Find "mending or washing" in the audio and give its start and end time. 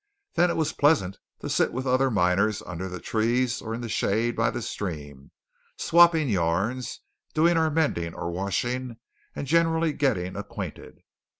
7.69-8.97